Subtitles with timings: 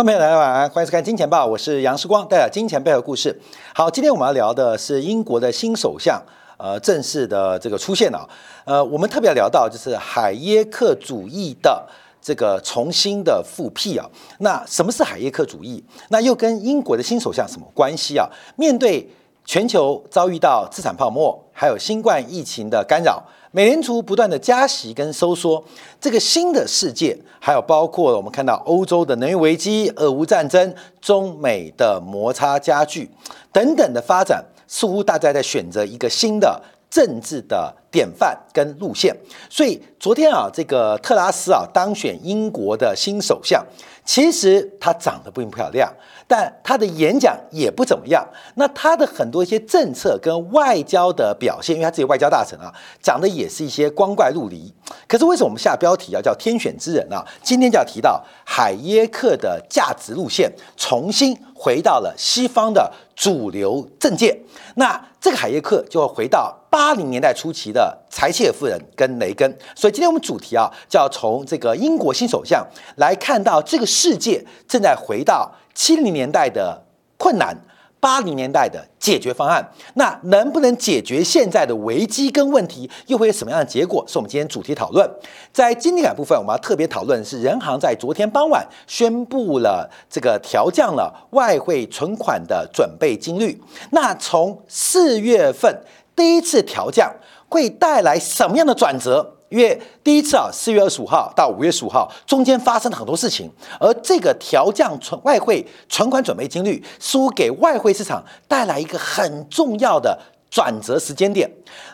[0.00, 3.38] 欢迎朋友来晚安，欢迎收看《金钱报》，我是杨世光，带来金钱背后故事。
[3.74, 6.18] 好，今天我们要聊的是英国的新首相，
[6.56, 8.26] 呃，正式的这个出现了。
[8.64, 11.86] 呃，我们特别聊到就是海耶克主义的
[12.18, 14.08] 这个重新的复辟啊。
[14.38, 15.84] 那什么是海耶克主义？
[16.08, 18.26] 那又跟英国的新首相什么关系啊？
[18.56, 19.06] 面对
[19.44, 23.22] 全球遭遇到资产泡沫，还有新冠疫情的干扰。
[23.52, 25.64] 美联储不断的加息跟收缩，
[26.00, 33.10] 这个新的世界，还有包括我们看到欧洲的能源危机、俄乌战争、中美的摩擦加剧
[33.52, 39.14] 等等的发展，似乎大家在选择一个新的政治的典范跟路线。
[39.48, 43.64] 所以昨天啊，这个特拉斯啊当选英国的新首相，
[44.04, 45.92] 其实他长得并不漂亮。
[46.26, 48.24] 但他的演讲也不怎么样。
[48.54, 52.72] 那他的很多一些政策跟外交的表现，因为他自己外交大臣啊，
[53.02, 54.72] 讲的也是一些光怪陆离。
[55.08, 57.26] 可是为什么我们下标题啊叫天选之人啊？
[57.42, 64.40] 今天就要提到海耶克的价值路线重新回到了西方的主流政界。
[64.76, 69.50] 那这个海耶克就会回到八零年代初期的的柴契尔夫人跟雷根。
[69.74, 75.50] 所以今天我们主题啊，就要从这个英国新首相来看到这个世界正在回到。
[75.72, 76.84] 七零年代的
[77.16, 77.56] 困难，
[78.00, 84.04] 八零年代的解决方案，那能不能解决现在的危机跟问题，又会有什么样的结果？
[84.06, 85.08] 是我们今天主题讨论。
[85.52, 93.58] 在经济感部分，我们要特别讨论是人行在昨天傍晚宣布了这个调降了外汇存款的准备金率。
[93.92, 95.82] 那从四月份
[96.14, 97.10] 第一次调降，
[97.50, 99.36] 会带来什么样的转折？
[99.50, 110.16] 因为第一次啊，四月二十五号到五月十五号中间发生了很多事情，而这个调降存外汇存款准备金率，输给外汇市场带来一个很重要的。
[110.50, 111.48] 转折时间点，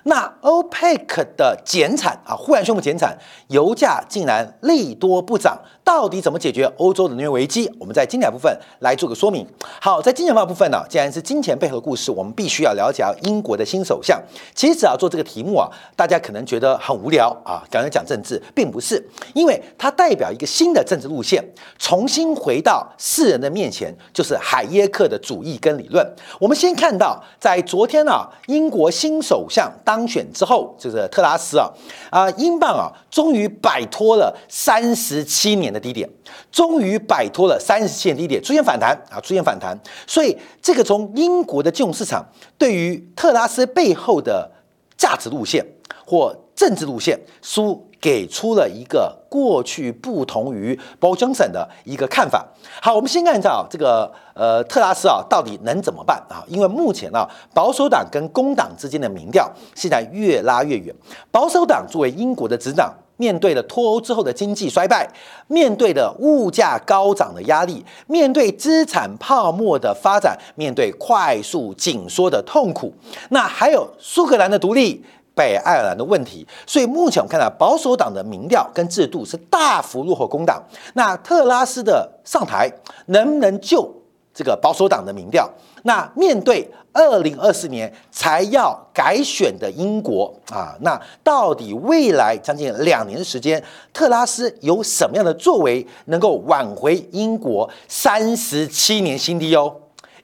[0.04, 3.16] 那 OPEC 的减产啊，忽然宣布减产，
[3.48, 7.70] 油价竟然利多不涨，到底怎么解决欧洲的能源危机？
[7.78, 9.46] 我们在经典部分来做个说明。
[9.78, 14.18] 好，在金钱部分呢，既然是金钱背后的故事，我们必须要了解英国的新首相。
[14.54, 21.44] 其实啊做这个题目啊，大家可能觉得很无聊啊，感觉讲政治，并不是，因为它代表一个新的政治路线，
[21.78, 26.10] 重新回到世人的面前，就是海耶克的主义跟理论。
[26.40, 28.26] 我们先看到在昨天啊。
[28.46, 31.68] 英国新首相当选之后，就是特拉斯啊
[32.10, 36.08] 啊，英镑啊，终于摆脱了三十七年的低点，
[36.50, 39.78] 终于摆脱了三十七年低点，出现反弹啊，出现反弹。
[40.06, 42.24] 所以，这个从英国的金融市场
[42.56, 44.50] 对于特拉斯背后的
[44.96, 45.64] 价值路线
[46.04, 47.84] 或政治路线，输。
[47.98, 52.42] 给出了一个过去不同于鲍江省的一个看法。
[52.80, 56.42] 好，我们先看一下啊，这个呃特拉斯啊到底能怎么办啊？
[56.48, 60.94] 因为目前呢，保守党跟工党之间的民调现在越拉越远。
[61.30, 65.06] 保守党作为英国的执党，面对了脱欧之后的经济衰败，
[65.48, 72.94] 面对的物价高涨的压力，面对资产泡沫的发展，面对快速紧缩的痛苦，
[73.28, 75.04] 那还有苏格兰的独立。
[75.36, 80.60] 北爱尔兰的问题，所以目前我们看到保守党的民调跟制度是大幅落后工党。
[80.94, 82.72] 那特拉斯的上台
[83.08, 83.94] 能不能救
[84.32, 85.48] 这个保守党的民调？
[85.82, 99.72] 那面对二零二四年才要改选的英国啊，那到底未来将近两年的时间，特拉斯有什么样的作为能够挽回英国三十七年新低哦？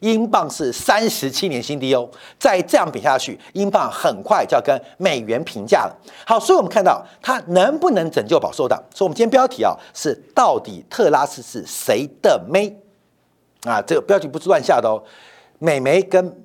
[0.02, 2.08] 英镑是三十七年新低哦，
[2.38, 5.96] 再这样比下去，英镑很快就要跟美元平价了。
[6.26, 8.82] 好，所以我们看到它能不能拯救保守党？
[8.92, 12.76] 所以我们今天标题啊是到底特拉斯是谁的妹
[13.62, 13.80] 啊？
[13.80, 15.00] 这个标题不是乱下的哦，
[15.60, 16.44] 美眉跟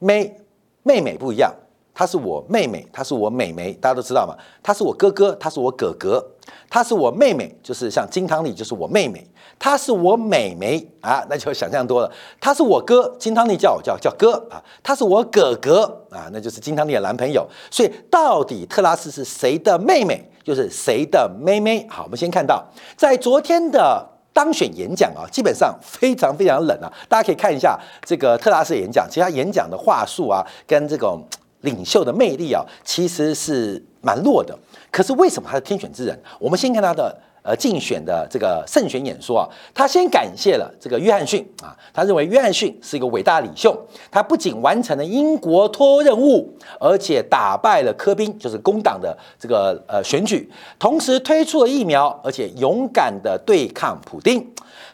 [0.00, 0.36] 妹
[0.82, 1.54] 妹妹不一样。
[1.98, 4.32] 她是我妹妹，她是我妹妹，大家都知道嘛。
[4.62, 6.24] 她是我哥哥，她是我哥哥。
[6.70, 9.26] 她是我妹妹，就是像金汤力，就是我妹妹。
[9.58, 12.08] 她是我妹妹啊，那就想象多了。
[12.40, 14.62] 她是我哥，金汤力叫我叫叫哥啊。
[14.80, 17.44] 她是我哥哥啊，那就是金汤力的男朋友。
[17.68, 21.84] 所以到底特拉斯是谁的妹妹，就是谁的妹妹？
[21.90, 22.64] 好，我们先看到
[22.96, 26.86] 在昨天的当选演讲啊，基本上非常非常冷啊。
[27.08, 31.20] 大家可以看一下这个特拉斯演讲，其实他演讲的话术啊，跟这种。
[31.62, 34.56] 领袖的魅力啊，其实是蛮弱的。
[34.90, 36.18] 可是为什么他是天选之人？
[36.38, 43.78] 我们先看他的呃竞选的这个胜选演说啊，他先感谢了这个约翰逊啊，他认为约翰逊是一个伟大领袖，
[44.10, 46.48] 他不仅完成了英国脱欧任务，
[46.80, 54.46] 而且打败了科宾，就是工党的这个呃选举，同时推出了疫苗，而且勇敢的对抗普丁，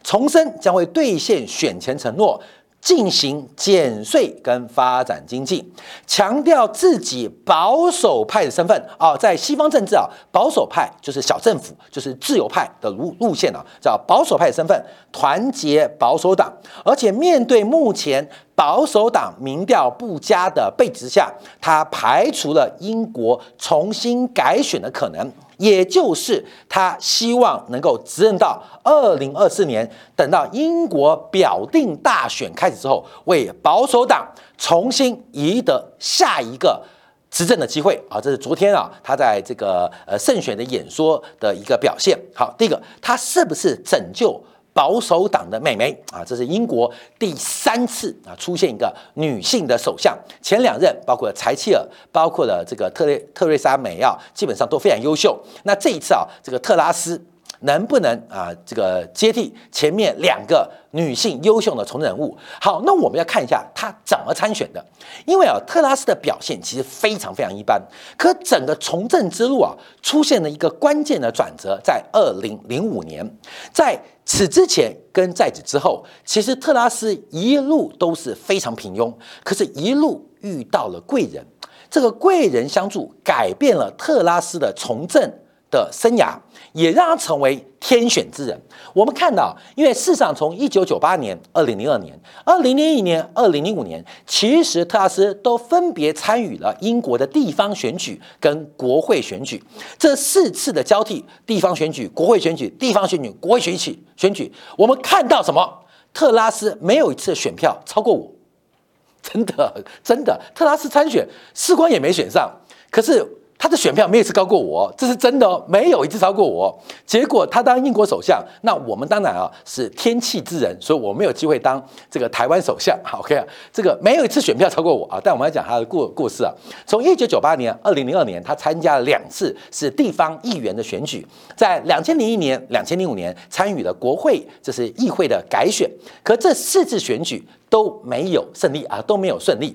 [0.02, 2.40] 重申将会兑现选前承诺。
[2.84, 5.72] 进行减税跟发展经济，
[6.06, 16.52] 强调自己保守派的身份啊，在西方政治啊，保守派就是小政府，就是自由派的路路线啊，叫保守派的身份，团结保守党，
[16.84, 21.32] 而且面对目前保守党民调不佳的背景之下，
[21.62, 25.32] 他排除了英国重新改选的可能。
[25.58, 34.26] 也就是他希望能够执政到二零二四年，等到英国表定大选开始之后，为保守党
[34.58, 36.82] 重新赢得下一个
[37.30, 38.20] 执政的机会啊！
[38.20, 42.18] 这是昨天啊，他在这个呃胜选的演说的一个表现。
[42.34, 44.40] 好，第一个，他是不是拯救？
[44.74, 50.14] 保守党的妹妹啊，这是英国第三次啊出现一个女性的首相。
[50.42, 51.82] 前两任包括柴契尔，
[52.12, 55.40] 包括了这个特雷特瑞莎梅啊，基本上都非常优秀。
[55.62, 57.24] 那这一次啊，这个特拉斯。
[57.64, 62.36] 能不能啊，这个接替前面两个女性优秀的从政人物？
[62.60, 64.84] 好，那我们要看一下她怎么参选的。
[65.26, 67.80] 因为啊，特拉斯的表现其实非常非常一般，
[68.16, 73.28] 可整个从政之路啊，出现了一个关键的转折，在二零零五年。
[73.72, 79.12] 在此之前跟在此之后，其实特拉斯一路都是非常平庸，
[79.42, 81.44] 可是一路遇到了贵人，
[81.90, 85.32] 这个贵人相助，改变了特拉斯的从政。
[85.74, 86.36] 的生涯
[86.72, 88.56] 也让他成为天选之人。
[88.92, 99.60] 我们看到，因为事实上从一九九八年、二零零二年、二零零一年、二零零五年，其实特拉斯都分别参与了英国的地方选举跟国会选举
[99.98, 105.80] 这四次的交替，地方选举、国会选举、地方选举、国会选举选举，我们看到什么？
[106.12, 108.30] 特拉斯没有一次选票超过我，
[109.20, 112.48] 真的真的，特拉斯参选，士官也没选上，
[112.90, 113.26] 可是。
[113.56, 116.76] 他的选票没有一次高过我，这是真的哦，没有一次超过我。
[117.06, 122.98] 结果他当英国首相，那我们当然啊是天气之人，所以我没有机会当这个台湾首相。
[123.02, 125.18] 好 OK 啊，这个没有一次选票超过我啊。
[125.22, 126.52] 但我们来讲他的故故事啊，
[126.84, 131.26] 从一九九八年、二零零二年，他参加了两次是地方议员的选举，
[131.56, 135.88] 在两千零一年、两千零五年参与了国会，这是议会的改选，
[136.22, 139.74] 可这四次选举都没有胜利啊，都没有顺利。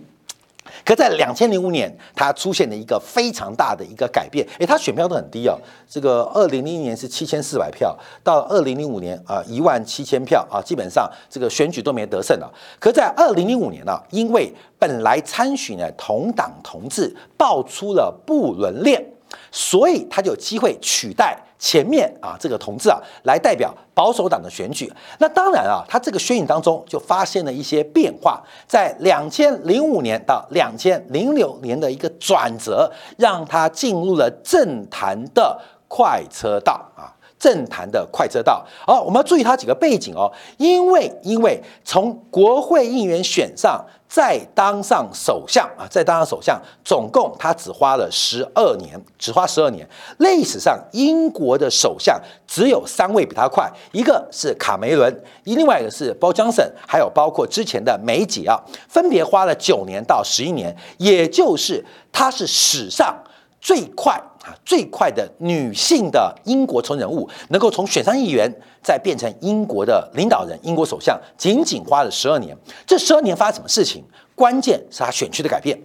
[0.86, 5.58] 可在两千零五年，他出现了一个非常大的一个改变，诶，他选票都很低哦。
[5.90, 12.52] 这个二零零一年是七千四百票，到二零零五年啊一万七千票啊，基本上这个选举都没得胜了。
[12.80, 19.04] 可在二零零五年呢，因为本来参选的同党同志爆出了不伦恋，
[19.52, 21.38] 所以他就有机会取代。
[21.62, 24.90] 前面啊，这个同志啊，来代表保守党的选举。
[25.18, 28.42] 那当然啊，他这个宣言当中就发现了一些变化。
[28.66, 35.60] 在两千零五年到两千零六年的一个转折，让他进入了政坛的
[35.90, 38.66] 快车道啊，政坛的快车道。
[38.88, 43.86] 好，我们要注意他几个背景哦，因为因为从国会议员选上。
[44.10, 49.88] 再当上首相啊，再当上首相，总共他只花了十二年，只花十二年。
[50.18, 63.16] 历史上英国的首相只有三位比他快，一个是卡梅伦，一另外一个是包江森，还有包括之前的梅姐啊，分别花了九年到十一年，也就是他是史上
[63.62, 64.20] 最快。
[64.66, 68.52] 最快的女性的英国从人物，能够从选上议员，
[68.84, 72.56] 再变成英国的领导人、英国首相，仅仅花了十二年。
[72.86, 74.04] 这十二年发生什么事情？
[74.36, 75.78] 关键是他选区的改变，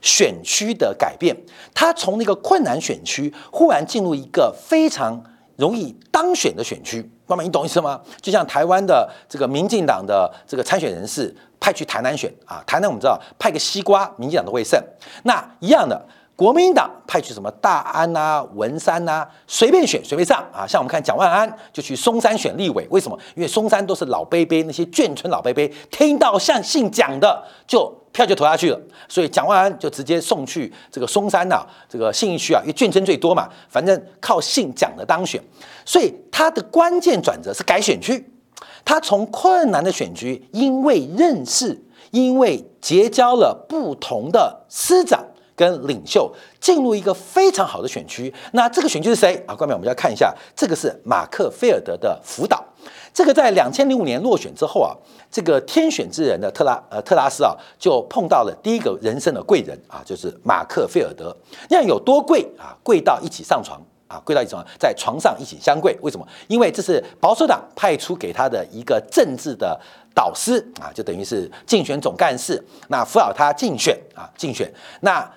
[0.00, 1.36] 选区的改变。
[1.74, 5.22] 他从那个困难选区，忽然进入一个非常
[5.56, 7.10] 容易当选的选区。
[7.26, 8.00] 妈妈，你懂意思吗？
[8.20, 14.82] 就像台湾的这个民进党的这个参选人士派去台南选啊，台南我们知道派个西瓜，民进党都会胜。
[15.24, 16.02] 那一样的。
[16.34, 20.66] 国民党派去什么大安呐、文山呐，随便选随便上啊。
[20.66, 23.16] 像我们看蒋万安就去松山选立委，为什么？
[23.36, 28.80] 因为松山都是老伯伯，那些眷村老伯伯，听到像姓蒋的，就票就投下去了。
[29.08, 35.40] 所以蒋万安就直接送去这个松山呐，这个信义区啊，因为眷村最多嘛，反正靠姓蒋的当选。
[35.84, 38.26] 所以他的关键转折是改选区，
[38.84, 45.22] 他从困难的选区，因为认识，因为结交了不同的师长。
[45.54, 49.54] 跟领袖进入一个非常好的选区，那这个选区是谁啊？
[49.54, 52.64] 关面我们要看一下，这个是马克菲尔德的辅导。
[53.14, 54.96] 这个在两千零五年落选之后啊，
[55.30, 61.36] 这个天选之人的特拉呃特拉斯啊，就碰到了第一个人生的贵人啊，就是马克菲尔德。
[61.68, 62.74] 那有多贵啊？
[62.82, 63.78] 贵到一起上床
[64.08, 65.94] 啊，贵到一起床，在床上一起相跪。
[66.00, 66.26] 为什么？
[66.48, 69.78] 因为这是保守党派出给他的一个政治的
[70.14, 75.30] 导师啊，就等于是竞选总干事，那辅导他竞选啊，竞选那。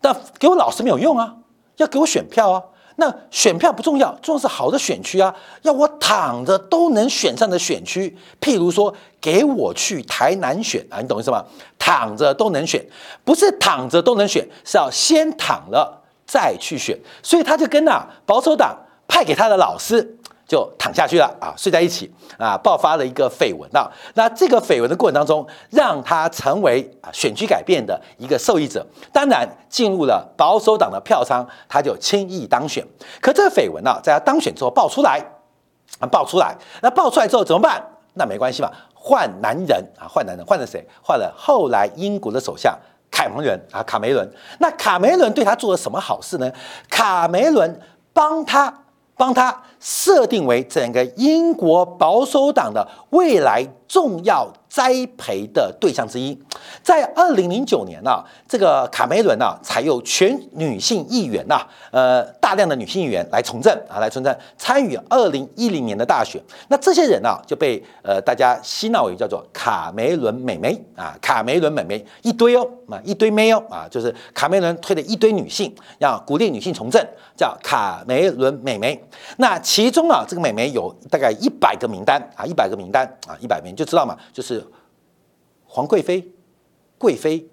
[0.00, 1.34] 但给我老师没有用啊，
[1.76, 2.62] 要给我选票啊。
[3.00, 8.16] 那选票不重要，重要是好的选区啊，要我躺着都能选上的选区。
[8.40, 11.44] 譬如说，给我去台南选啊，你懂意思吗？
[11.78, 12.84] 躺着都能选，
[13.24, 16.98] 不是躺着都能选，是要先躺了再去选。
[17.22, 18.76] 所以他就跟啊保守党
[19.06, 20.16] 派给他的老师。
[20.48, 23.86] 就躺下去了啊，睡在一起啊，爆发了一个绯闻啊。
[24.14, 28.84] 那这个绯闻的过程当中，让他成为啊选区改变的一个受益者。
[29.12, 32.82] 当然，进入了保守党的票仓，他就轻易当选。
[33.20, 35.22] 可这个绯闻呢，在他当选之后爆出来
[36.00, 37.84] 啊，爆出来，那爆出来之后怎么办？
[38.14, 40.82] 那没关系嘛，换男人啊，换男人，换了谁？
[41.02, 42.74] 换了后来英国的首相
[43.10, 44.26] 凯蒙人啊，卡梅伦。
[44.60, 46.50] 那卡梅伦对他做了什么好事呢？
[46.88, 47.78] 卡梅伦
[48.14, 48.72] 帮他。
[49.18, 54.52] 帮他设定为整个英国保守党的未来重要。
[54.68, 56.38] 栽培的对象之一，
[56.82, 66.40] 在二零零九年呢，这个卡梅伦呢，采用全女性议员呐，呃，大量的女性议员来从政啊，来从政参与二零一零年的大选。
[66.68, 77.02] 那这些人呢，就被呃大家洗脑为叫做卡梅伦美眉啊，卡梅伦美眉一堆哦，啊一堆妹哦啊，就是卡梅伦推的一堆女性，要鼓励女性从政，
[77.34, 79.02] 叫卡梅伦美眉。
[79.38, 84.64] 那其中啊，这个美眉有大概一百个名单啊，一百个名单啊，一百名就知道嘛，就是。
[85.66, 86.26] 皇贵妃、
[86.96, 87.46] 贵妃、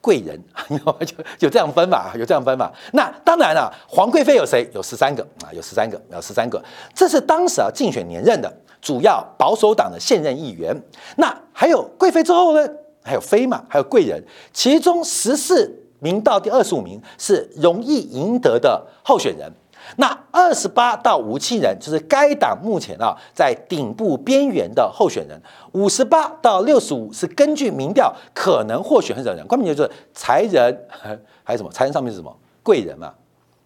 [0.00, 0.42] 贵人，
[1.04, 2.72] 就有这样分法，有这样分法。
[2.94, 4.66] 那当然了，皇贵妃有谁？
[4.72, 6.58] 有十三个啊，有十三个，有十三个。
[6.94, 10.74] 这是当时啊竞选连任的主要保守党的现任议员。
[11.18, 12.66] 那还有贵妃之后呢？
[13.02, 13.62] 还有妃嘛？
[13.68, 14.24] 还有贵人。
[14.54, 19.52] 其中十四名到第二十五名是容易赢得的候选人。
[19.96, 25.40] 那二十八到五七人就是该党目前啊在顶部边缘的候选人，
[25.72, 30.86] 五十八到六十五是根据民调可能获选的人，关键就是才人
[31.44, 31.70] 还有什么？
[31.70, 32.34] 才人上面是什么？
[32.62, 33.12] 贵人嘛，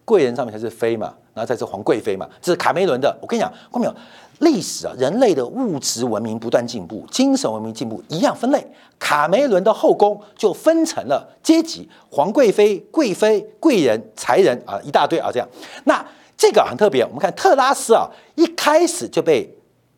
[0.06, 3.14] 贵人上面才是妃嘛，然后才是皇贵妃嘛，这是卡梅伦的。
[3.20, 3.94] 我跟你讲，看没有？
[4.38, 8.66] 历史啊，人类的物质文明不断进步，精神文明进步一样分类。
[8.98, 15.48] 卡梅伦的后宫就分成了阶级：皇贵妃、贵妃、贵人、才人啊，一大堆啊，这样。
[15.84, 16.04] 那
[16.36, 19.50] 这个很特别，我们看特拉斯啊，一开始就被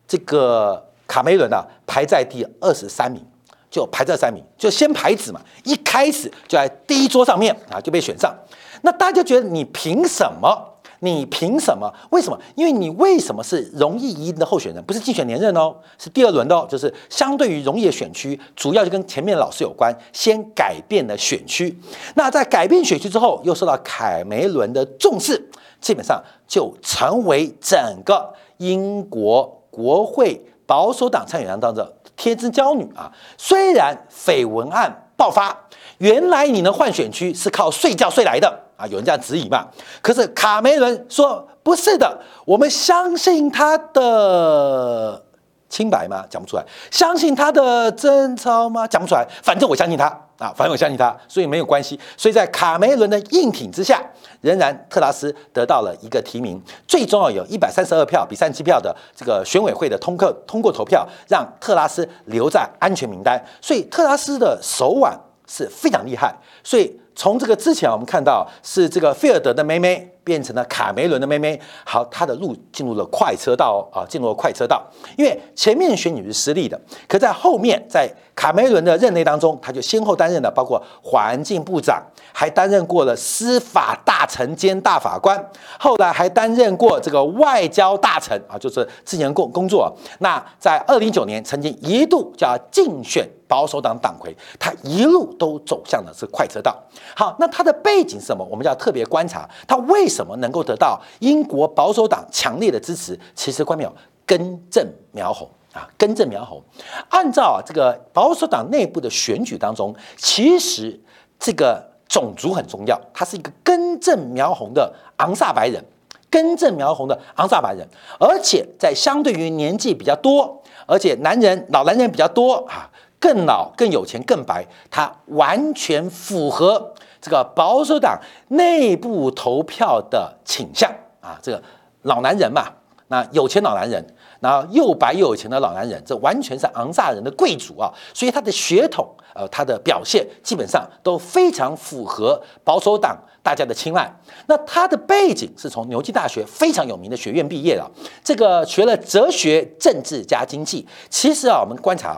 [0.07, 3.21] 这个卡梅伦啊排在第二十三名，
[3.69, 8.33] 就排在三名，就先排子嘛，一开始就在第一桌上面啊就被选上。
[8.81, 10.65] 那大家觉得你凭什么？
[11.01, 11.89] 你凭什么？
[12.09, 12.37] 为什么？
[12.55, 14.83] 因为你为什么是容易赢的候选人？
[14.83, 16.67] 不是竞选连任哦，是第二轮的哦。
[16.69, 19.97] 就是相对于容易的选区，主要就跟前面的老师有关。
[20.11, 21.73] 先改变了选区，
[22.15, 33.09] 那在改变选区之后，又受到凯梅伦的重视，基本上就成为整个英国国会保守党参选人当中的天之娇女啊。
[33.37, 35.57] 虽然绯闻案爆发，
[35.99, 38.65] 原来你能换选区是靠睡觉睡来的。
[38.79, 39.67] 啊，有人这样质疑嘛？
[40.01, 45.21] 可是卡梅伦说不是的，我们相信他的
[45.67, 46.23] 清白吗？
[46.29, 46.63] 讲不出来。
[46.89, 48.87] 相信他的贞操吗？
[48.87, 49.27] 讲不出来。
[49.43, 50.05] 反正我相信他
[50.37, 51.99] 啊，反正我相信他，所以没有关系。
[52.15, 54.01] 所以在卡梅伦的硬挺之下，
[54.39, 56.61] 仍然特拉斯得到了一个提名。
[56.87, 63.37] 最重要有一百三十二票比三十七票的这个选委会的通过通过投票，让特拉斯留在安全名单。
[63.61, 66.33] 所以特拉斯的手腕是非常厉害。
[66.63, 66.97] 所以。
[67.19, 74.81] 从这个之前，我们看到是这个菲尔德的妹妹变成了卡梅伦的妹妹，好，她的路进入了快车道啊，进入了快车道。
[75.17, 85.37] 因为前面选举是失利的，可在后面，在卡梅伦的任内当中，他就先后担任了包括环境部长，还担任过了司法大臣兼大法官，
[85.77, 89.93] 后来还担任过这个外交大臣啊，就是之前工工作。
[90.19, 93.29] 那在二零一九年，曾经一度叫竞选。
[93.49, 96.77] 保守党党魁，他一路都走向的是快车道。
[97.15, 98.45] 好，那他的背景是什么？
[98.45, 103.19] 我们要特别观察他为什么能够得到英国保守党强烈的支持。
[103.33, 103.91] 其实，关淼
[104.23, 106.61] 根正苗红啊，根正苗红。
[107.09, 110.99] 按照这个保守党内部的选举当中，其实
[111.39, 113.01] 这个种族很重要。
[113.11, 115.83] 他是一个根正苗红的昂萨白人，
[116.29, 117.87] 根正苗红的昂萨白人，
[118.19, 122.87] 而且在相对于年纪比较多，而且男人老男人比较多啊。
[123.19, 131.37] 更老、更有钱、更白，他完全符合这个保守党内部投票的倾向啊！
[131.41, 131.61] 这个
[132.03, 132.65] 老男人嘛，
[133.09, 134.01] 那有钱老男人，
[134.39, 137.91] 然后又白又有钱的老男人，这完全是昂萨人的贵族啊！
[138.13, 144.09] 所以他的血统，呃，他的表现基本上都非常符合保守党大家的青睐。
[144.47, 147.85] 那他的背景是从牛津大学非常有名的学院毕业的，
[148.23, 150.87] 这个学了哲学、政治加经济。
[151.09, 152.17] 其实啊，我们观察。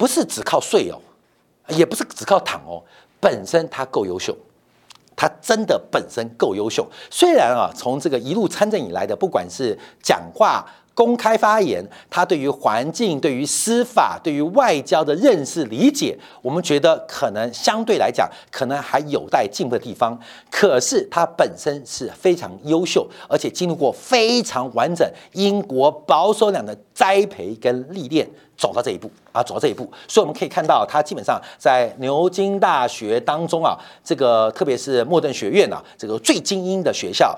[0.00, 0.96] 不是只靠睡哦，
[1.68, 2.82] 也不是只靠躺哦，
[3.20, 4.34] 本身他够优秀，
[5.14, 6.90] 他真的本身够优秀。
[7.10, 10.64] 虽然啊，从这个一路参政以来的，不管是讲话。
[10.92, 20.18] 公开发言，他对于环境、对于司法、对于外交的认识理解，我们觉得可能相对来讲，可能还有待进步的地方。
[20.50, 28.28] 可是他本身是非常优秀，而且经历过非常完整英国保守党的栽培跟历练，
[28.60, 29.90] 走到这一步啊，走到这一步。
[30.06, 33.74] 所以我们可以看到，他基本上在牛津大学当中啊，
[34.04, 37.36] 这个特别是莫顿学院啊，这个最精英的学校，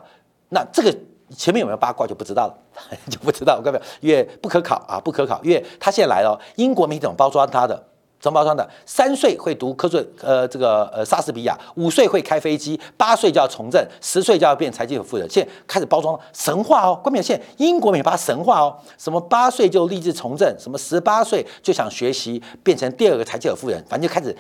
[0.50, 0.92] 那这个。
[1.34, 2.54] 前面有没有八卦就不知道了，
[3.08, 3.56] 就不知道。
[3.56, 5.40] 我告诉你，因为不可考啊，不可考。
[5.42, 7.82] 因为他现在来了，英国媒体怎么包装他的？
[8.22, 8.66] 怎么包装的？
[8.86, 15.28] 三岁会读科瑞，呃，这个呃莎士比亚，五岁会开飞机，八岁就要从政，十岁就要变财经富人。
[15.28, 24.34] 现在开始包装神话哦，关键现在英国媒体把神话哦，什么八岁就立志从政，什么十八岁就想学习变成第二个财经富人，反正就开始。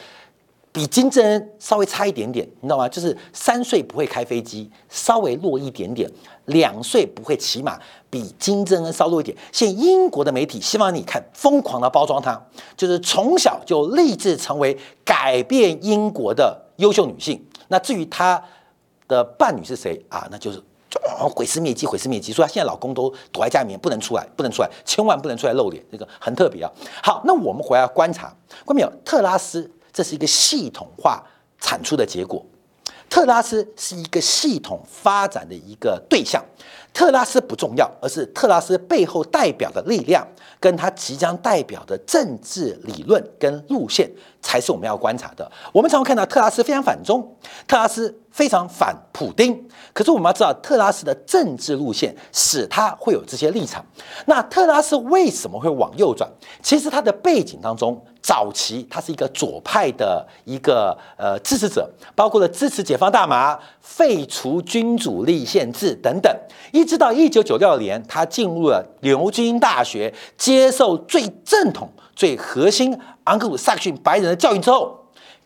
[0.72, 2.88] 比金正恩稍微差一点点，你知道吗？
[2.88, 6.08] 就是三岁不会开飞机，稍微弱一点点；
[6.46, 9.36] 两岁不会骑马，比金正恩稍弱一点。
[9.52, 12.42] 现英国的媒体希望你看，疯狂的包装她，
[12.74, 14.74] 就是从小就立志成为
[15.04, 17.44] 改变英国的优秀女性。
[17.68, 18.42] 那至于她
[19.06, 20.26] 的伴侣是谁啊？
[20.30, 20.62] 那就是
[21.34, 22.32] 毁尸灭迹，毁尸灭迹。
[22.32, 26.72] 说她现在老公都躲在家里面，不能出来，不能出来，千万不能出来露脸，这个很特别啊。
[27.02, 28.90] 好，那我们回来观察，关没有？
[29.04, 29.70] 特拉斯。
[29.92, 31.22] 这是一个系统化
[31.60, 32.44] 产出的结果。
[33.10, 36.42] 特拉斯是一个系统发展的一个对象。
[36.94, 40.26] 特拉斯不重要，而是特拉斯背后代表的力量，
[40.58, 44.10] 跟他即将代表的政治理论跟路线，
[44.42, 45.50] 才是我们要观察的。
[45.72, 49.66] 我们常常看到特拉斯非常反中，特拉斯非常反普丁。
[49.92, 53.84] 可是我们要知道，特拉斯的政治路线使他会有这些立场。
[54.26, 56.28] 那特拉斯为什么会往右转？
[56.62, 58.04] 其实他的背景当中。
[58.22, 66.32] 早期他是一个左派的一个呃支持者，包括了支持解放大麻、废除君主立宪制等等，
[66.72, 74.98] 一直到一九九六年，他进入了牛津大学，接受最正统、最核心昂克鲁萨克逊白人的教育之后，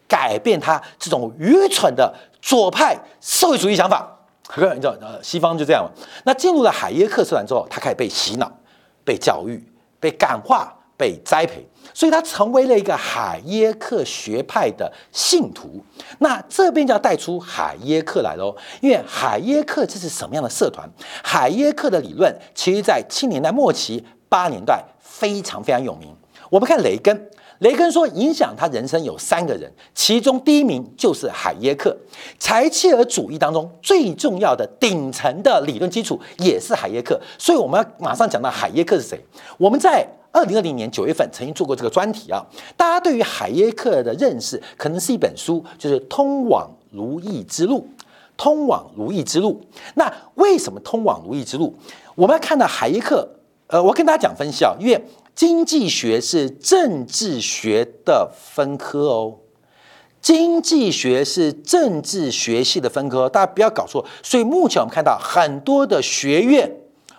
[0.09, 4.18] 改变他这种愚蠢的左派社会主义想法。
[4.56, 5.88] 你知道，呃，西方就这样。
[6.25, 8.50] 那进入了海耶克社团之后，他开始被洗脑、
[9.04, 9.62] 被教育、
[9.99, 10.73] 被感化。
[10.99, 15.85] 被栽培，所以他成为了一个海耶克学派的信徒。
[16.20, 20.88] 那这边就要带出海耶克来喽，因为海耶克这是什么样的社团？
[21.22, 26.16] 海耶克的理论，其实在七年代末期、八年代非常非常有名。
[26.48, 31.97] 我们看雷根，雷根说影响他人生有三个人，其中第一名就是海耶克。
[32.38, 39.21] 柴契尔主义当中最重要的顶层的理论基础也是海耶克，所以我们要马上讲到海耶克是谁。
[39.59, 42.45] 我们在二零二零年九月份曾经做过这个专题啊，
[42.77, 47.88] 大家对于海耶克的认识可能是一本书，就是《通往如意之路》。
[48.38, 49.59] 通往如意之路，
[49.95, 51.75] 那为什么通往如意之路？
[52.14, 53.27] 我们要看到海耶克，
[53.69, 55.05] 呃，我跟大家讲分析啊，因为
[55.37, 59.37] 经济学是政治学的分科哦，
[60.22, 64.05] 经济学是政治学系的分科，大家不要搞错。
[64.22, 66.75] 所以目前我们看到很多的学院，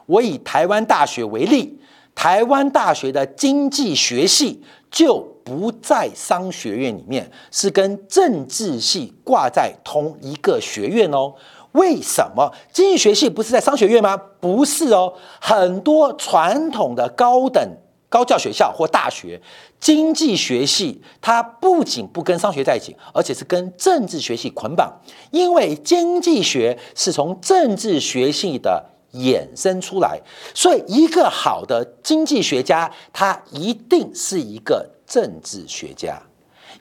[0.08, 1.80] 我以台湾大学为例。
[2.15, 11.36] 台湾大学的经济学系就不在商学院里面，是跟政治系挂在同一个学院哦。
[11.73, 14.17] 为什么经济学系不是在商学院吗？
[14.17, 17.63] 不是哦，很多传统的高等
[18.10, 19.41] 高教学校或大学，
[19.80, 24.91] 经济学系它不仅不跟商学在一起，而且是跟政治学系捆绑，
[25.32, 28.91] 因为经济学是从政治学系的。
[29.13, 30.20] 衍生出来，
[30.54, 36.22] 所以一个好的经济学家，他一定是一个政治学家；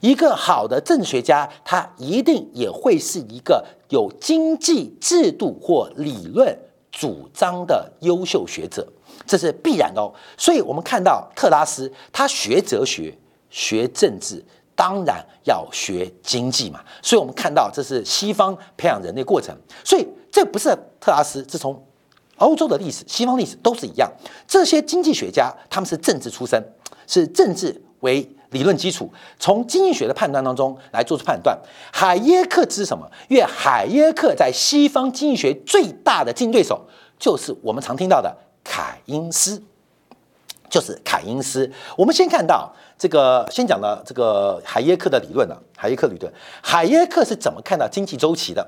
[0.01, 6.55] 一个好的政治学家，他一定也会是一个有经济制度或理论
[6.91, 8.85] 主张的优秀学者，
[9.27, 10.11] 这是必然的哦。
[10.37, 13.15] 所以我们看到特拉斯，他学哲学、
[13.49, 16.79] 学政治，当然要学经济嘛。
[17.01, 21.83] 所以我们看到这是西方培养人的过程，所以这不是特拉斯，是从。
[22.39, 24.07] 欧洲的历史、西方历史都是一样，
[24.47, 26.63] 这些经济学家他们是政治出身，
[27.07, 31.59] 是政治为理论基础，从经济学的判断当中来做出判断。
[31.91, 33.09] 海耶克是什么？
[33.27, 36.85] 因为海耶克在西方经济学最大的竞争对手
[37.17, 38.31] 就是我们常听到的
[38.69, 39.63] 凯因斯，
[40.69, 41.71] 就是凯因斯。
[41.97, 45.55] 我们先看到这个，先讲了这个海耶克的理论呢。
[45.75, 48.67] 海耶克理论，海耶克是怎么看到经济周期的？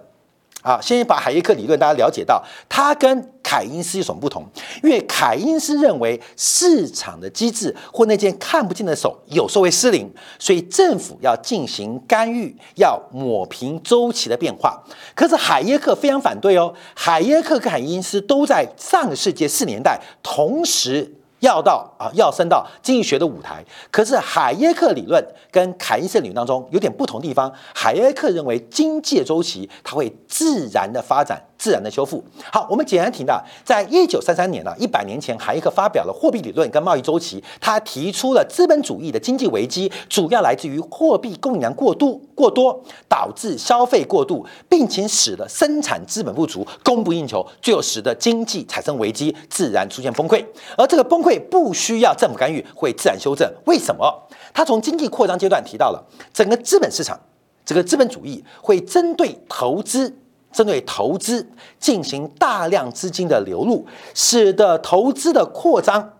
[0.61, 4.45] 啊，先把海耶克理论大家了解到，它跟凯因斯有什么不同？
[4.83, 14.83] 因为凯因斯认为市场的机制或那件看不见的手有时候会失灵，所以政府要进行干预，要抹平周期的变化。
[15.15, 21.15] 可是海耶克非常反对哦，海耶克跟海因斯都在上个世纪四年代同时。
[21.39, 23.63] 要到啊，要升到经济学的舞台。
[23.91, 27.51] 可是海耶克理论跟凯恩斯理论当中有点不同地方。
[27.73, 31.41] 海耶克认为经济周期它会自然的发展。
[31.59, 32.23] 自然的修复。
[32.51, 37.43] 好，我们简单提到，在一九三三年呢，一百年前，海耶克发表了货币理论跟贸易周期。
[37.59, 50.43] 他提出了资本主义的经济危机，主要来自于货币供应量过度过多，导致消费过度，并且使得生产资本不足，供不应求，最后使得经济产生危机，自然出现崩溃。
[50.77, 53.51] 而这个崩溃不需要政府干预，会自然修正。
[53.65, 54.23] 为什么？
[54.53, 56.01] 他从经济扩张阶段提到了
[56.33, 57.19] 整个资本市场，
[57.65, 60.17] 这个资本主义会针对投资。
[60.51, 61.47] 针对投资
[61.79, 66.13] 进行大量资金的流入，使得投资的扩张、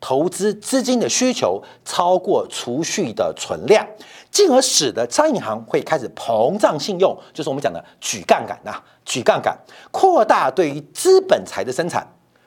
[0.00, 3.86] 投资资金的需求超过储蓄的存量，
[4.30, 9.56] 进而使得商业银行会开始膨胀信用，就是我们讲的举杠杆呐，举杠杆，
[9.90, 12.06] 扩大对于资本财的生产。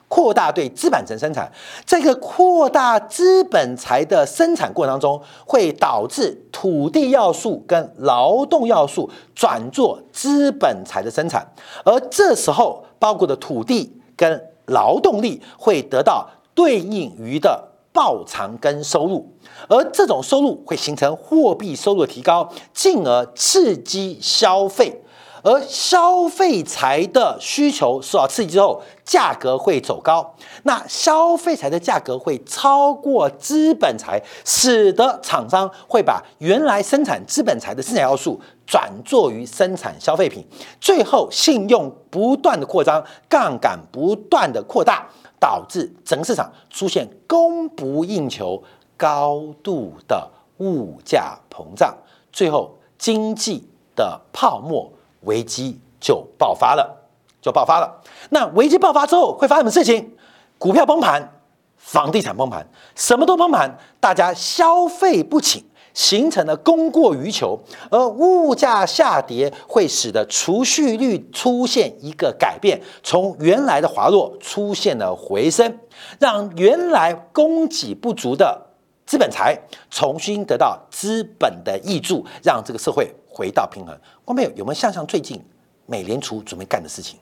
[0.09, 1.51] 扩大对资本层生产，
[1.85, 11.45] 这个扩大资本财的生产过程当中，会导致土地要素跟劳动要素转做资本财的生产，
[11.83, 19.29] 而这时候包括的土地跟劳动力会得到对应于的报偿跟收入，
[19.67, 25.03] 而这种收入会形成货币收入的提高，进而刺激消费。
[25.47, 30.35] 而消费财的需求受到刺激之后，价格会走高。
[30.63, 40.45] 那消费财的价格会超过资本财，使得厂商会把原来生产资本财的生产要素转作于生产消费品。
[40.81, 45.07] 最后，信用不断的扩张，杠杆不断的扩大，
[45.39, 48.61] 导致整个市场出现供不应求、
[48.97, 51.95] 高度的物价膨胀，
[52.33, 53.63] 最后经济
[53.95, 54.91] 的泡沫。
[55.27, 57.07] 危机就爆发了，
[57.39, 58.01] 就爆发了。
[58.31, 60.13] 那危机爆发之后会发生什么事情？
[60.57, 61.31] 股票崩盘，
[61.77, 65.63] 房地产崩盘，什么都崩盘，大家消费不起，
[65.93, 67.59] 形成了供过于求，
[67.91, 75.77] 而物价下跌会使得储蓄率出现一个改变，从原来的滑落出现了回升，
[76.19, 78.67] 让原来供给不足的
[79.05, 79.57] 资本财
[79.89, 83.13] 重新得到资本的益助，让这个社会。
[83.37, 83.95] 回到平衡，
[84.25, 85.39] 观众朋友有没有想想最近
[85.85, 87.19] 美联储准备干的事情？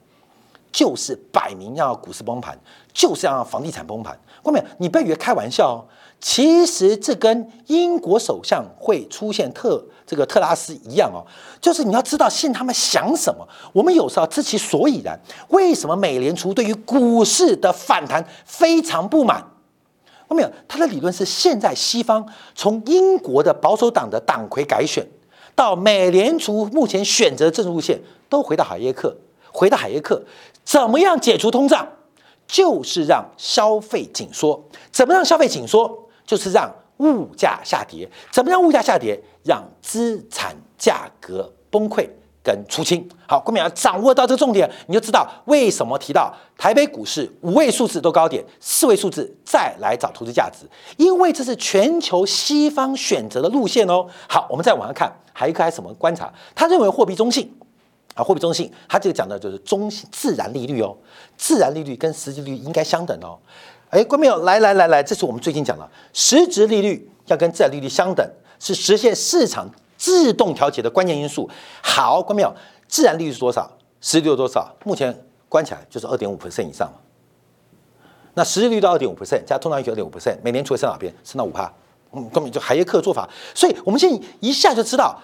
[0.72, 2.58] 就是摆明要股市崩盘，
[2.94, 4.18] 就是要房地产崩盘。
[4.42, 5.84] 观众朋友，你不要以为开玩笑哦，
[6.22, 11.20] 其实这跟英国首相会出现特这个特拉斯一样哦，
[11.60, 13.46] 就是你要知道现在他们想什么。
[13.74, 19.42] 我们有时候知其所以然，为什么美联储对于股市的反弹非常不满？
[20.28, 20.52] 看到没有？
[20.68, 25.06] 他的理论是现在西方从英国的保守党的党魁改选。
[25.56, 29.16] 到美联储目前选择的政策路线，都回到海耶克，
[29.52, 30.22] 回到海耶克，
[30.64, 31.88] 怎么样解除通胀？
[32.48, 34.64] 就是让消费紧缩。
[34.92, 36.08] 怎么让消费紧缩？
[36.26, 38.08] 就是让物价下跌。
[38.32, 39.20] 怎么让物价下跌？
[39.44, 42.08] 让资产价格崩溃。
[42.46, 54.06] 跟出清好，郭明要掌握到这个重点，你就知道为什么提到台北股市五位数字都高点，四位数字再来找投资价值，因为这是全球西方选择的路线哦。
[54.30, 56.32] 好，我们再往下看，还有一个还什么观察？
[56.54, 57.52] 他认为货币中性
[58.14, 60.96] 啊，货币中性，他这个讲的就是中性自然利率哦，
[61.36, 63.40] 自然利率跟实际利率应该相等哦。
[63.90, 68.24] 哎，郭明友，来来来来，这是我们最近讲的，实质利率要跟自然利率相等，
[68.60, 69.68] 是实现市场。
[69.98, 71.50] 自动调节的关键因素，
[71.82, 72.54] 好，关没有？
[72.88, 73.70] 自然利率是多少？
[74.02, 74.76] 实际利率多少？
[74.84, 76.92] 目前关起来就是二点五 percent 以上
[78.34, 81.14] 那实际利率到二点五 percent，加通胀率二点五 percent，美联储会升哪边？
[81.24, 81.72] 升到五帕。
[82.12, 83.30] 嗯，根本就海耶克做法。
[83.54, 85.20] 所以我们现在一下就知道，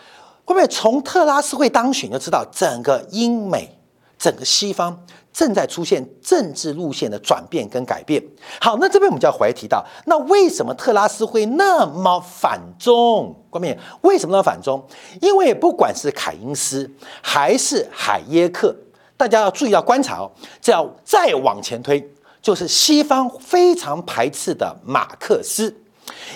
[0.46, 3.78] 会不会从特拉斯会当选就知道整个英美、
[4.22, 5.04] 整个西方。
[5.34, 8.22] 正在出现政治路线的转变跟改变。
[8.60, 13.34] 好，那这边我们就要回来提到，那为什么特拉斯会那么反中？
[13.50, 14.86] 关键为什么那么反中？
[15.22, 18.76] 因为不管是凯因斯还是海耶克，
[19.16, 20.30] 大家要注意要观察哦。
[20.62, 22.06] 只要再往前推，
[22.42, 25.74] 就是西方非常排斥的马克思，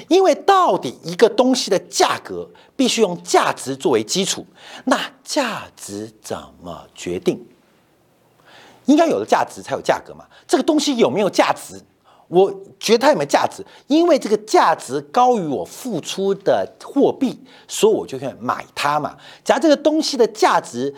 [0.07, 4.45] 因为到底一个东西的价格必须用价值作为基础，
[4.85, 7.45] 那价值怎么决定？
[8.85, 10.25] 应该有的价值才有价格嘛？
[10.47, 11.81] 这个东西有没有价值？
[12.27, 13.63] 我觉得它有没有价值？
[13.85, 19.15] 因为这个价值高于我付出的货币，所以我就去买它嘛。
[19.43, 20.93] 假如这个东西的价值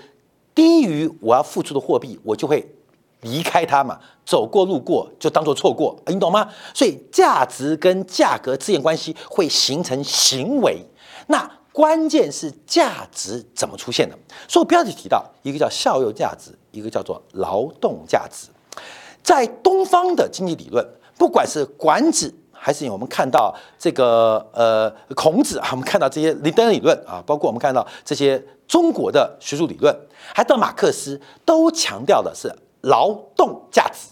[0.56, 2.66] 低于我要付出的货币，我就会
[3.22, 6.48] 离开它嘛，走过路过就当做错过，你懂吗？
[6.74, 10.82] 所以价值跟价格之间关系会形成行为，
[11.28, 14.18] 那关键是价值怎么出现的？
[14.48, 18.48] 所以我标题提到一个叫效用价值，一个叫做劳动价值，
[19.24, 20.86] 在东方的经济理论，
[21.18, 22.34] 不管是管子。
[22.60, 29.96] 还是我们看到这个呃孔子啊，我们看到这些林登理论啊，包括我们看到这些中国的学术理论，
[30.34, 34.10] 还到马克思，都强调的是劳动价值。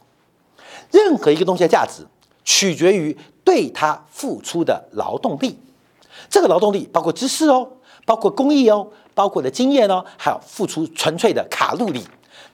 [0.91, 2.05] 任何一个东西的价值，
[2.45, 5.59] 取决于对它付出的劳动力。
[6.29, 7.67] 这个劳动力包括知识哦，
[8.05, 12.05] 包括工艺哦，包括的经验哦，还有付出纯粹的卡路里。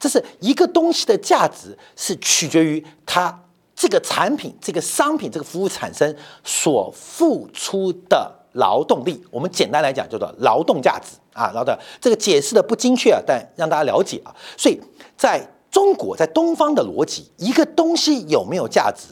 [0.02, 3.38] 这是一个东西的价值，是取决于它。
[3.74, 11.50] 这个产品、这个商品、这个服务产生所付出的劳动力，我们简单来讲叫做劳动价值啊。
[11.52, 14.34] 劳动这个解释的不精确啊，但让大家了解啊。
[14.56, 14.80] 所以
[15.16, 19.08] 在中国，在东方的逻辑，一个东西有没有价值，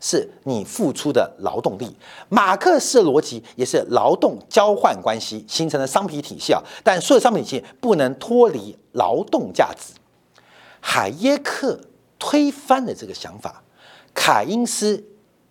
[0.00, 1.94] 是你付出的劳动力。
[2.30, 6.62] 马克思逻辑也是劳动交换关系形成的商品体系啊。
[6.82, 9.92] 但所有商品体系不能脱离劳动价值。
[10.80, 11.78] 海耶克
[12.18, 13.62] 推翻了这个想法。
[14.12, 15.04] 凯因斯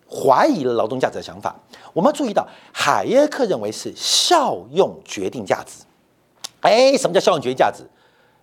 [0.10, 1.56] 怀疑了劳动价值的想法。
[1.94, 5.84] 我们注意到，海耶克认为是效用决定价值。
[6.62, 7.84] 哎，什么叫效用决定价值？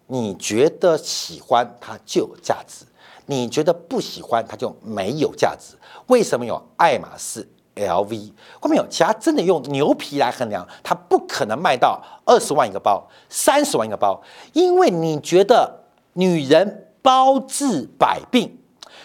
[0.06, 2.84] 你觉得喜欢它就有价值，
[3.26, 5.74] 你觉得不喜欢它就没有价值。
[6.06, 8.32] 为什么有爱马仕、LV？
[8.60, 14.22] 后面有其他真的用牛皮来衡量，它不可能卖到二十万一个包、三十万一个包，
[14.52, 15.85] 因为你觉得
[16.16, 18.58] 女人包治百病。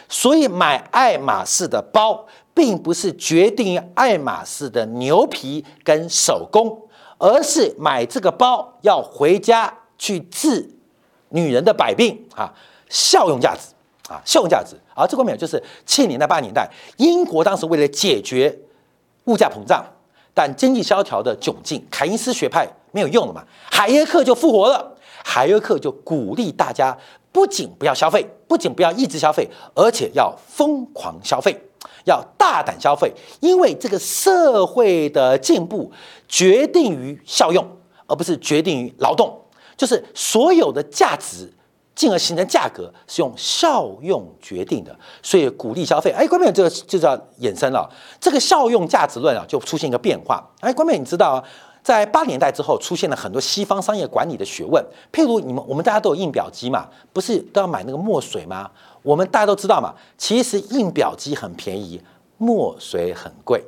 [0.09, 6.81] 所以买爱马仕的包，并不是决定爱马仕的牛皮跟手工，
[7.17, 10.69] 而是买这个包要回家去治
[11.29, 12.53] 女人的百病啊，
[12.89, 13.73] 效用价值
[14.11, 14.75] 啊，效用价值。
[14.93, 18.53] 而这个没有，就是七年代八年代，英国当时为了解决
[19.25, 19.85] 物价膨胀，
[20.33, 26.97] 但经济萧条的窘境，凯因斯学派没有用了嘛，海耶克就复活了，海耶克就鼓励大家。
[27.33, 31.57] 不仅不要消费，不仅不要抑制消费，而且要疯狂消费，
[32.03, 35.89] 要大胆消费，因为这个社会的进步
[36.27, 37.65] 决定于效用，
[38.05, 39.33] 而不是决定于劳动。
[39.77, 41.49] 就是所有的价值，
[41.95, 44.93] 进而形成价格，是用效用决定的。
[45.23, 46.11] 所以鼓励消费。
[46.11, 47.89] 哎，关妹，这个就叫衍生了。
[48.19, 50.45] 这个效用价值论啊，就出现一个变化。
[50.59, 51.43] 哎，关妹，你知道啊？
[51.83, 58.69] 在八年代之后，出现了很多西方商业管理的学问，譬如你们我们大家都有印表机嘛，不是都要买那个墨水吗？
[59.01, 61.99] 我们大家都知道嘛，其实印表机很便宜，
[62.37, 63.63] 墨水很贵，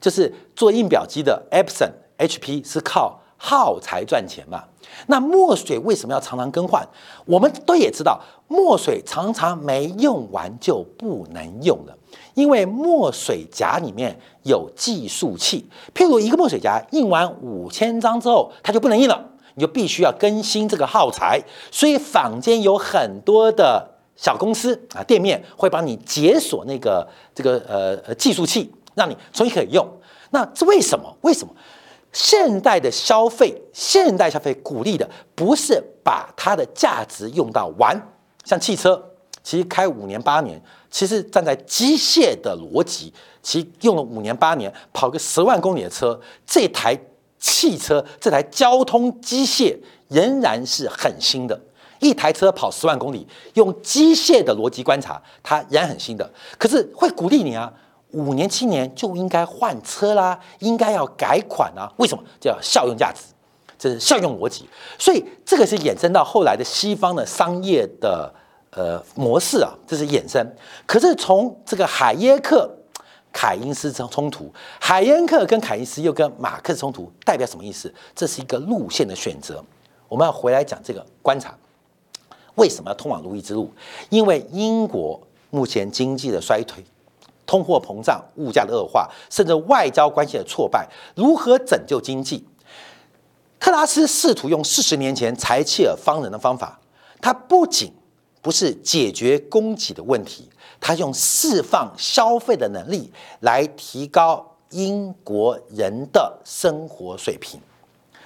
[0.00, 4.62] 就是做印表机的 Epson、HP 是靠耗材赚钱嘛。
[5.06, 6.86] 那墨水为什么要常常更换？
[7.26, 11.96] 我们都也知道，墨水常常没用完就不能用了。
[12.38, 21.42] 因为墨水夹里面有计数器，譬如一个墨水夹印完五千张之后，它就不能印了，你就必须要更新这个耗材。
[21.72, 29.84] 所以坊间有很多的小公司啊，店面会帮你解锁那个这个呃呃计数器，让你重新可以用。
[30.30, 31.16] 那这为什么？
[31.22, 31.52] 为什么
[32.12, 38.00] 现代的消费，现代消费鼓励的不是把它的价值用到完，
[38.44, 39.10] 像汽车。
[39.42, 46.98] 其实开五年八年，其实站在机械的逻辑，其实用了五年八年跑个十万公里的车，这台
[47.38, 51.58] 汽车这台交通机械仍然是很新的。
[52.00, 56.30] 一台车跑十万公里，用机械的逻辑观察，它仍然很新的。
[56.58, 57.72] 可是会鼓励你啊，
[58.10, 61.90] 五年七年就应该换车啦，应该要改款啊？
[61.96, 62.22] 为什么？
[62.40, 63.22] 叫效用价值，
[63.78, 64.68] 这是效用逻辑。
[64.98, 68.34] 所以这个是衍生到后来的西方的商业的。
[68.78, 70.54] 呃，模式啊，这是衍生。
[70.86, 72.72] 可是从这个海耶克、
[73.32, 77.92] 凯因斯冲冲突，海耶克跟凯因斯又跟马克思冲突，代表什么意思？
[78.14, 79.60] 这是一个路线的选择。
[80.08, 81.52] 我们要回来讲这个观察，
[82.54, 83.68] 为什么要通往如意之路？
[84.10, 86.84] 因为英国目前经济的衰退、
[87.44, 92.46] 通货膨胀、物价的恶化，甚至外交关系的挫败，如何拯救经济？
[93.58, 96.78] 特拉斯试图用四十年前柴契尔方人的方法，
[97.20, 97.92] 他不仅
[98.48, 100.48] 不是解决供给的问题，
[100.80, 107.60] 他用释放消费的能力来提高英国人的生活水平。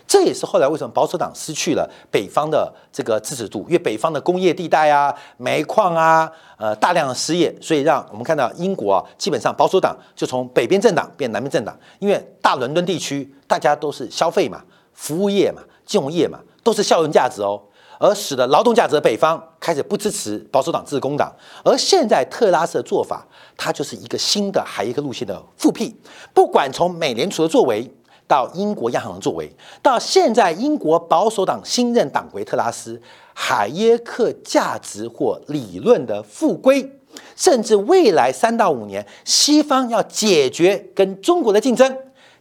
[0.07, 17.61] 这也是后来为什么保守党失去了北方的这个支持度，因为北方的工业地带啊、煤矿啊、呃大量的失业，所以让我们看到英国啊，基本上保守党就从北边政党变南边政党，因为大伦敦地区大家都是消费嘛、服务业嘛、金融业嘛，都是效用价值哦。
[18.03, 21.33] 而使得劳动价值的北方开始不支持保守党、自公党。
[21.65, 23.25] 而现在特拉斯的做法，
[23.57, 25.95] 它就是一个新的海耶克路线的复辟。
[26.35, 27.89] 不管从美联储的作为，
[28.27, 29.49] 到英国央行的作为，
[29.81, 33.01] 到现在英国保守党新任党魁特拉斯，
[33.35, 36.99] 海耶克价值或理论的复归，
[37.37, 41.97] 甚至未来三到五年，西方要解决跟中国的竞争，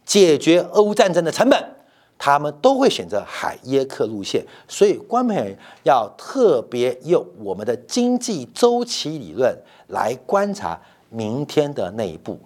[0.06, 1.76] 解决俄乌战争的成本，
[2.24, 4.46] 他们都会选择海耶克路线。
[4.68, 9.58] 所以，观众朋友要特别用我们的经济周期理论
[9.88, 10.80] 来观察
[11.10, 12.40] 明天的那一步，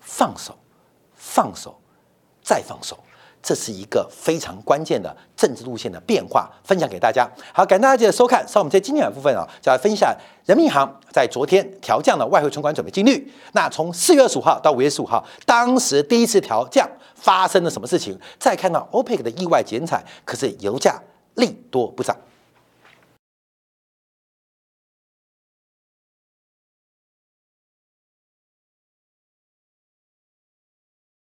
[0.00, 0.58] 放手，
[1.14, 1.76] 放手。
[2.42, 2.98] 再放手，
[3.40, 7.30] 这是一个非常关键的政治路线的变化，分享给大家。
[7.52, 8.44] 好，感谢大家记得收看。
[8.48, 10.12] 上我们在今天的部分啊，就要分享
[10.46, 13.30] 人民银行在昨天调降了外汇存款准备金率。
[13.52, 16.88] 那从四月二十五号到五月十五号，当时第一次调降
[17.20, 18.18] 发生了什么事情？
[18.38, 21.00] 再看到 OPEC 的意外减产，可是油价
[21.34, 22.16] 利多不涨。